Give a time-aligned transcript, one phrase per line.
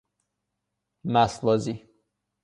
[1.05, 1.89] مستبازی